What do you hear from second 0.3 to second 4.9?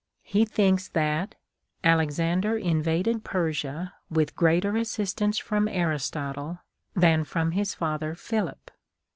thinks that" Alexander invaded Persia with greater